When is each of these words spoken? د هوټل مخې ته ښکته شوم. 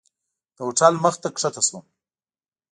د 0.55 0.57
هوټل 0.65 0.93
مخې 1.03 1.19
ته 1.23 1.29
ښکته 1.41 1.61
شوم. 1.67 1.83